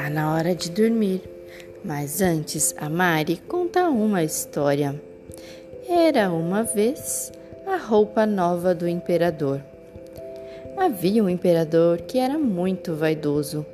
Tá 0.00 0.08
na 0.08 0.34
hora 0.34 0.54
de 0.54 0.70
dormir. 0.70 1.20
Mas 1.84 2.22
antes, 2.22 2.74
a 2.78 2.88
Mari 2.88 3.36
conta 3.46 3.90
uma 3.90 4.24
história. 4.24 4.98
Era 5.86 6.32
uma 6.32 6.62
vez 6.62 7.30
a 7.66 7.76
roupa 7.76 8.24
nova 8.24 8.74
do 8.74 8.88
imperador. 8.88 9.60
Havia 10.74 11.22
um 11.22 11.28
imperador 11.28 12.00
que 12.00 12.18
era 12.18 12.38
muito 12.38 12.94
vaidoso. 12.94 13.66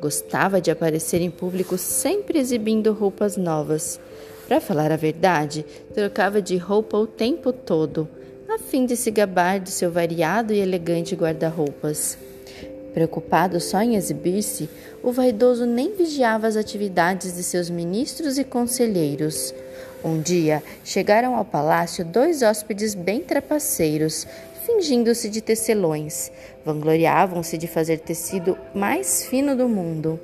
Gostava 0.00 0.58
de 0.58 0.70
aparecer 0.70 1.20
em 1.20 1.30
público 1.30 1.76
sempre 1.76 2.38
exibindo 2.38 2.94
roupas 2.94 3.36
novas. 3.36 4.00
Para 4.48 4.62
falar 4.62 4.90
a 4.90 4.96
verdade, 4.96 5.66
trocava 5.92 6.40
de 6.40 6.56
roupa 6.56 6.96
o 6.96 7.06
tempo 7.06 7.52
todo, 7.52 8.08
a 8.48 8.58
fim 8.58 8.86
de 8.86 8.96
se 8.96 9.10
gabar 9.10 9.60
do 9.60 9.68
seu 9.68 9.90
variado 9.90 10.54
e 10.54 10.60
elegante 10.60 11.14
guarda-roupas. 11.14 12.16
Preocupado 12.94 13.60
só 13.60 13.82
em 13.82 13.96
exibir-se, 13.96 14.70
o 15.02 15.10
vaidoso 15.10 15.66
nem 15.66 15.96
vigiava 15.96 16.46
as 16.46 16.56
atividades 16.56 17.34
de 17.34 17.42
seus 17.42 17.68
ministros 17.68 18.38
e 18.38 18.44
conselheiros. 18.44 19.52
Um 20.04 20.20
dia 20.20 20.62
chegaram 20.84 21.34
ao 21.34 21.44
palácio 21.44 22.04
dois 22.04 22.40
hóspedes 22.40 22.94
bem 22.94 23.20
trapaceiros, 23.20 24.28
fingindo-se 24.64 25.28
de 25.28 25.40
tecelões. 25.40 26.30
Vangloriavam-se 26.64 27.58
de 27.58 27.66
fazer 27.66 27.98
tecido 27.98 28.56
mais 28.72 29.26
fino 29.26 29.56
do 29.56 29.68
mundo. 29.68 30.20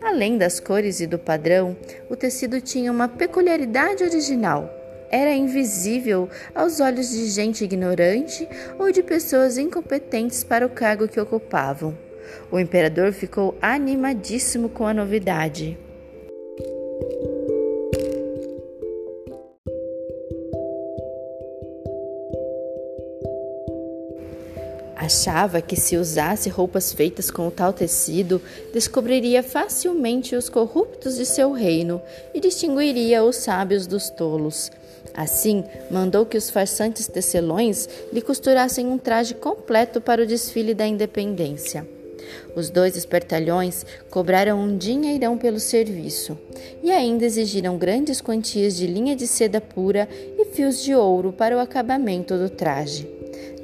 Além 0.00 0.38
das 0.38 0.60
cores 0.60 1.00
e 1.00 1.06
do 1.06 1.18
padrão, 1.18 1.76
o 2.08 2.14
tecido 2.14 2.60
tinha 2.60 2.92
uma 2.92 3.08
peculiaridade 3.08 4.04
original 4.04 4.77
era 5.10 5.34
invisível 5.34 6.28
aos 6.54 6.80
olhos 6.80 7.10
de 7.10 7.26
gente 7.26 7.64
ignorante 7.64 8.48
ou 8.78 8.92
de 8.92 9.02
pessoas 9.02 9.58
incompetentes 9.58 10.44
para 10.44 10.66
o 10.66 10.70
cargo 10.70 11.08
que 11.08 11.20
ocupavam. 11.20 11.96
O 12.50 12.58
imperador 12.58 13.12
ficou 13.12 13.56
animadíssimo 13.60 14.68
com 14.68 14.86
a 14.86 14.94
novidade. 14.94 15.78
Achava 24.98 25.62
que 25.62 25.76
se 25.76 25.96
usasse 25.96 26.48
roupas 26.48 26.92
feitas 26.92 27.30
com 27.30 27.46
o 27.46 27.52
tal 27.52 27.72
tecido, 27.72 28.42
descobriria 28.72 29.44
facilmente 29.44 30.34
os 30.34 30.48
corruptos 30.48 31.14
de 31.14 31.24
seu 31.24 31.52
reino 31.52 32.02
e 32.34 32.40
distinguiria 32.40 33.22
os 33.22 33.36
sábios 33.36 33.86
dos 33.86 34.10
tolos. 34.10 34.72
Assim, 35.14 35.64
mandou 35.88 36.26
que 36.26 36.36
os 36.36 36.50
farsantes 36.50 37.06
tecelões 37.06 37.88
lhe 38.12 38.20
costurassem 38.20 38.88
um 38.88 38.98
traje 38.98 39.34
completo 39.34 40.00
para 40.00 40.22
o 40.22 40.26
desfile 40.26 40.74
da 40.74 40.84
independência. 40.84 41.86
Os 42.56 42.68
dois 42.68 42.96
espertalhões 42.96 43.86
cobraram 44.10 44.58
um 44.58 44.76
dinheirão 44.76 45.38
pelo 45.38 45.60
serviço 45.60 46.36
e 46.82 46.90
ainda 46.90 47.24
exigiram 47.24 47.78
grandes 47.78 48.20
quantias 48.20 48.76
de 48.76 48.88
linha 48.88 49.14
de 49.14 49.28
seda 49.28 49.60
pura 49.60 50.08
e 50.36 50.44
fios 50.46 50.82
de 50.82 50.92
ouro 50.92 51.32
para 51.32 51.56
o 51.56 51.60
acabamento 51.60 52.36
do 52.36 52.50
traje. 52.50 53.08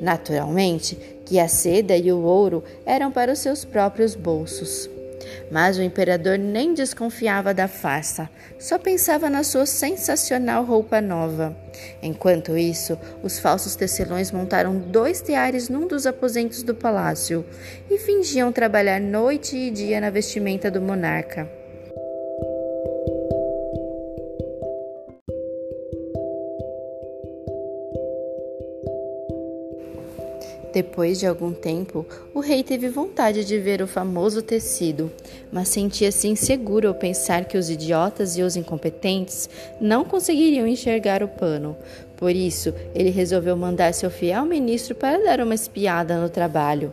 Naturalmente 0.01 0.99
que 1.25 1.39
a 1.39 1.49
seda 1.49 1.97
e 1.97 2.13
o 2.13 2.21
ouro 2.21 2.63
eram 2.85 3.11
para 3.11 3.33
os 3.33 3.39
seus 3.39 3.65
próprios 3.65 4.15
bolsos. 4.15 4.89
Mas 5.51 5.79
o 5.79 5.83
imperador 5.83 6.39
nem 6.39 6.75
desconfiava 6.75 7.55
da 7.55 7.67
farsa, 7.67 8.29
só 8.59 8.79
pensava 8.79 9.31
na 9.31 9.43
sua 9.43 9.67
sensacional 9.67 10.65
roupa 10.65 11.01
nova. 11.01 11.57
Enquanto 12.03 12.57
isso, 12.57 12.99
os 13.23 13.39
falsos 13.39 13.75
tecelões 13.75 14.31
montaram 14.31 14.77
dois 14.79 15.21
teares 15.21 15.69
num 15.69 15.87
dos 15.87 16.07
aposentos 16.07 16.63
do 16.63 16.75
palácio 16.75 17.45
e 17.91 17.99
fingiam 17.99 18.53
trabalhar 18.53 19.01
noite 19.01 19.57
e 19.57 19.71
dia 19.71 20.01
na 20.01 20.11
vestimenta 20.11 20.71
do 20.71 20.81
monarca. 20.81 21.64
Depois 30.75 31.21
de 31.21 31.27
algum 31.29 31.53
tempo, 31.53 32.05
o 32.35 32.41
rei 32.41 32.65
teve 32.65 32.89
vontade 32.89 33.45
de 33.45 33.61
ver 33.61 33.81
o 33.81 33.87
famoso 33.87 34.43
tecido, 34.43 35.09
mas 35.53 35.69
sentia-se 35.69 36.27
inseguro 36.27 36.89
ao 36.89 36.95
pensar 36.95 37.45
que 37.45 37.57
os 37.57 37.71
idiotas 37.71 38.37
e 38.37 38.43
os 38.43 38.57
incompetentes 38.57 39.49
não 39.81 40.05
conseguiriam 40.05 40.67
enxergar 40.67 41.23
o 41.23 41.29
pano. 41.29 41.77
Por 42.17 42.35
isso, 42.35 42.75
ele 42.93 43.11
resolveu 43.11 43.57
mandar 43.57 43.95
seu 43.95 44.11
fiel 44.11 44.45
ministro 44.45 44.97
para 44.97 45.23
dar 45.23 45.41
uma 45.41 45.55
espiada 45.55 46.21
no 46.21 46.29
trabalho. 46.29 46.93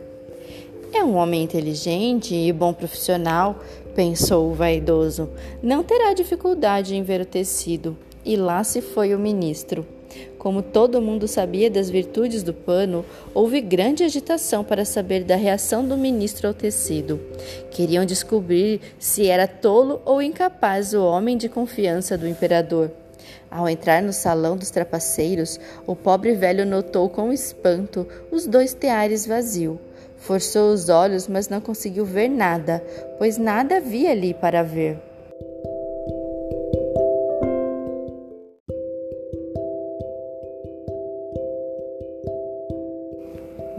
É 0.94 1.02
um 1.02 1.16
homem 1.16 1.42
inteligente 1.42 2.36
e 2.36 2.52
bom 2.52 2.72
profissional, 2.72 3.60
pensou 3.96 4.48
o 4.48 4.54
vaidoso. 4.54 5.28
Não 5.60 5.82
terá 5.82 6.14
dificuldade 6.14 6.94
em 6.94 7.02
ver 7.02 7.22
o 7.22 7.26
tecido. 7.26 7.96
E 8.24 8.36
lá 8.36 8.62
se 8.62 8.80
foi 8.80 9.12
o 9.12 9.18
ministro. 9.18 9.84
Como 10.38 10.62
todo 10.62 11.00
mundo 11.00 11.28
sabia 11.28 11.70
das 11.70 11.88
virtudes 11.88 12.42
do 12.42 12.52
pano, 12.52 13.04
houve 13.32 13.60
grande 13.60 14.02
agitação 14.02 14.64
para 14.64 14.84
saber 14.84 15.24
da 15.24 15.36
reação 15.36 15.86
do 15.86 15.96
ministro 15.96 16.48
ao 16.48 16.54
tecido. 16.54 17.20
Queriam 17.70 18.04
descobrir 18.04 18.80
se 18.98 19.28
era 19.28 19.46
tolo 19.46 20.02
ou 20.04 20.20
incapaz 20.20 20.94
o 20.94 21.04
homem 21.04 21.36
de 21.36 21.48
confiança 21.48 22.18
do 22.18 22.26
imperador. 22.26 22.90
Ao 23.50 23.68
entrar 23.68 24.02
no 24.02 24.12
salão 24.12 24.56
dos 24.56 24.70
trapaceiros, 24.70 25.60
o 25.86 25.94
pobre 25.94 26.32
velho 26.32 26.64
notou 26.64 27.08
com 27.08 27.32
espanto 27.32 28.06
os 28.30 28.46
dois 28.46 28.74
teares 28.74 29.26
vazios. 29.26 29.78
Forçou 30.16 30.72
os 30.72 30.88
olhos, 30.88 31.28
mas 31.28 31.48
não 31.48 31.60
conseguiu 31.60 32.04
ver 32.04 32.28
nada, 32.28 32.82
pois 33.18 33.38
nada 33.38 33.76
havia 33.76 34.10
ali 34.10 34.32
para 34.32 34.62
ver. 34.62 35.11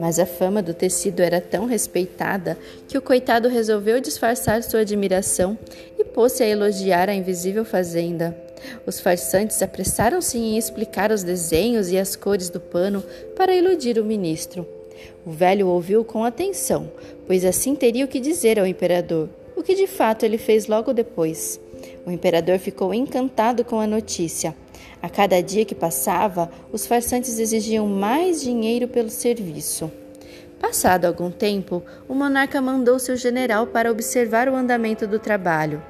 Mas 0.04 0.20
a 0.20 0.26
fama 0.26 0.62
do 0.62 0.74
tecido 0.74 1.22
era 1.22 1.40
tão 1.40 1.66
respeitada 1.66 2.58
que 2.90 2.98
o 2.98 3.02
coitado 3.02 3.48
resolveu 3.48 4.02
disfarçar 4.02 4.62
sua 4.62 4.82
admiração 4.82 5.58
e 5.98 6.04
pôs-se 6.04 6.44
a 6.44 6.46
elogiar 6.46 7.08
a 7.08 7.14
invisível 7.14 7.64
fazenda. 7.64 8.38
Os 8.86 9.00
farsantes 9.00 9.62
apressaram-se 9.62 10.38
em 10.38 10.58
explicar 10.58 11.10
os 11.10 11.24
desenhos 11.24 11.90
e 11.90 11.98
as 11.98 12.18
cores 12.18 12.50
do 12.50 12.60
pano 12.60 13.02
para 13.34 13.56
iludir 13.56 13.98
o 13.98 14.04
ministro. 14.04 14.68
O 15.26 15.32
velho 15.32 15.70
ouviu 15.70 16.04
com 16.04 16.26
atenção, 16.26 16.92
pois 17.26 17.46
assim 17.46 17.74
teria 17.74 18.04
o 18.04 18.10
que 18.10 18.20
dizer 18.20 18.60
ao 18.60 18.68
imperador, 18.68 19.30
o 19.56 19.64
que 19.64 19.74
de 19.74 19.88
fato 19.88 20.26
ele 20.26 20.38
fez 20.38 20.68
logo 20.68 20.92
depois. 20.92 21.62
O 22.06 22.12
imperador 22.12 22.60
ficou 22.60 22.94
encantado 22.94 23.64
com 23.64 23.80
a 23.80 23.88
notícia. 23.88 24.54
A 25.02 25.10
cada 25.10 25.42
dia 25.42 25.66
que 25.66 25.76
passava, 25.76 26.50
os 26.72 26.88
farsantes 26.88 27.40
exigiam 27.40 27.88
mais 27.88 28.42
dinheiro 28.42 28.88
pelo 28.88 29.10
serviço. 29.10 29.92
Passado 30.60 31.04
algum 31.04 31.30
tempo, 31.30 31.84
o 32.08 32.16
monarca 32.16 32.62
mandou 32.62 32.98
seu 32.98 33.18
general 33.18 33.68
para 33.68 33.92
observar 33.92 34.48
o 34.48 34.56
andamento 34.56 35.06
do 35.06 35.20
trabalho. 35.20 35.84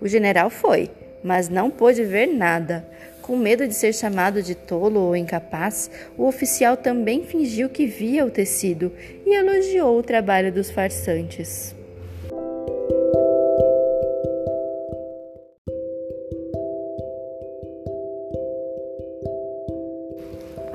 O 0.00 0.08
general 0.08 0.50
foi, 0.50 0.90
mas 1.22 1.48
não 1.48 1.70
pôde 1.70 2.02
ver 2.02 2.26
nada. 2.26 2.84
Com 3.22 3.36
medo 3.36 3.68
de 3.68 3.74
ser 3.74 3.92
chamado 3.92 4.42
de 4.42 4.56
tolo 4.56 4.98
ou 4.98 5.14
incapaz, 5.14 5.88
o 6.18 6.26
oficial 6.26 6.76
também 6.76 7.24
fingiu 7.24 7.68
que 7.68 7.86
via 7.86 8.26
o 8.26 8.30
tecido 8.30 8.92
e 9.24 9.32
elogiou 9.32 9.96
o 9.96 10.02
trabalho 10.02 10.52
dos 10.52 10.72
farsantes. 10.72 11.75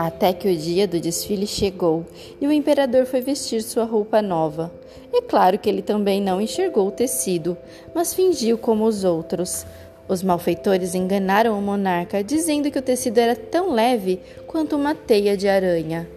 Até 0.04 0.34
que 0.34 0.52
o 0.52 0.58
dia 0.58 0.88
do 0.88 1.00
desfile 1.00 1.46
chegou 1.46 2.04
e 2.42 2.48
o 2.48 2.52
imperador 2.52 3.06
foi 3.06 3.22
vestir 3.22 3.62
sua 3.62 3.84
roupa 3.84 4.20
nova. 4.20 4.74
É 5.14 5.22
claro 5.22 5.60
que 5.60 5.70
ele 5.70 5.84
também 5.84 6.20
não 6.20 6.42
enxergou 6.42 6.88
o 6.88 6.92
tecido, 6.92 7.56
mas 7.94 8.12
fingiu 8.12 8.58
como 8.58 8.86
os 8.86 9.04
outros. 9.04 9.64
Os 10.10 10.24
malfeitores 10.24 10.96
enganaram 10.96 11.56
o 11.56 11.62
monarca, 11.62 12.24
dizendo 12.24 12.72
que 12.72 12.80
o 12.80 12.82
tecido 12.82 13.20
era 13.20 13.36
tão 13.36 13.76
leve 13.76 14.20
quanto 14.48 14.76
uma 14.76 14.96
teia 14.96 15.38
de 15.38 15.48
aranha. 15.48 16.10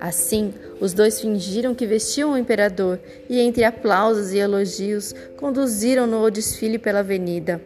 Assim, 0.00 0.54
os 0.80 0.94
dois 0.94 1.20
fingiram 1.20 1.74
que 1.74 1.86
vestiam 1.86 2.32
o 2.32 2.38
imperador 2.38 2.98
e, 3.28 3.38
entre 3.38 3.64
aplausos 3.64 4.32
e 4.32 4.38
elogios, 4.38 5.14
conduziram-no 5.36 6.24
ao 6.24 6.30
desfile 6.30 6.78
pela 6.78 7.00
avenida. 7.00 7.60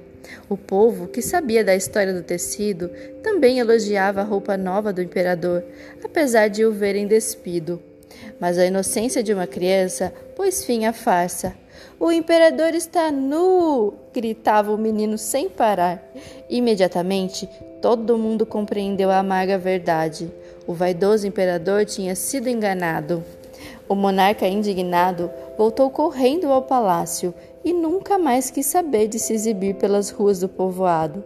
O 0.49 0.57
povo, 0.57 1.09
que 1.09 1.23
sabia 1.23 1.65
da 1.65 1.75
história 1.75 2.13
do 2.13 2.23
tecido, 2.23 2.91
também 3.23 3.59
elogiava 3.59 4.21
a 4.21 4.25
roupa 4.25 4.57
nova 4.57 4.93
do 4.93 5.03
imperador, 5.03 5.65
apesar 6.03 6.49
de 6.49 6.65
o 6.65 6.73
verem 6.73 7.07
despido. 7.07 7.81
Mas 8.39 8.59
a 8.59 8.67
inocência 8.67 9.23
de 9.23 9.33
uma 9.33 9.47
criança 9.47 10.13
pôs 10.35 10.65
fim 10.65 10.87
à 10.87 10.93
farsa. 10.93 11.55
O 11.99 12.11
imperador 12.11 12.75
está 12.75 13.11
nu! 13.11 13.95
gritava 14.13 14.73
o 14.73 14.79
menino 14.79 15.19
sem 15.19 15.49
parar. 15.49 16.03
Imediatamente, 16.49 17.49
todo 17.81 18.19
mundo 18.19 18.45
compreendeu 18.45 19.11
a 19.11 19.19
amarga 19.19 19.59
verdade. 19.59 20.31
O 20.67 20.73
vaidoso 20.73 21.27
imperador 21.27 21.85
tinha 21.85 22.15
sido 22.15 22.49
enganado. 22.49 23.23
O 23.89 23.95
monarca, 23.95 24.47
indignado, 24.47 25.31
voltou 25.59 25.91
correndo 25.91 26.47
ao 26.47 26.63
palácio 26.63 27.35
e 27.65 27.73
nunca 27.73 28.19
mais 28.19 28.51
quis 28.51 28.67
saber 28.67 29.09
de 29.09 29.19
se 29.19 29.33
exibir 29.33 29.75
pelas 29.77 30.11
ruas 30.11 30.41
do 30.41 30.49
povoado. 30.49 31.25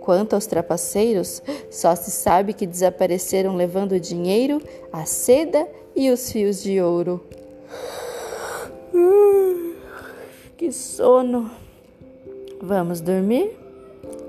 Quanto 0.00 0.34
aos 0.34 0.46
trapaceiros, 0.46 1.42
só 1.70 1.94
se 1.94 2.10
sabe 2.10 2.52
que 2.52 2.66
desapareceram 2.66 3.54
levando 3.54 3.92
o 3.92 4.00
dinheiro, 4.00 4.60
a 4.92 5.04
seda 5.04 5.66
e 5.94 6.10
os 6.10 6.30
fios 6.30 6.62
de 6.62 6.80
ouro. 6.80 7.24
Que 10.56 10.70
sono! 10.70 11.50
Vamos 12.60 13.00
dormir? 13.00 13.58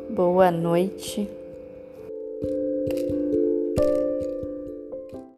Boa 0.09 0.49
noite. 0.49 1.29